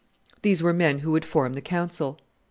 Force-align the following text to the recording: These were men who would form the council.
These 0.41 0.63
were 0.63 0.73
men 0.73 0.97
who 1.05 1.11
would 1.11 1.25
form 1.25 1.53
the 1.53 1.61
council. 1.61 2.17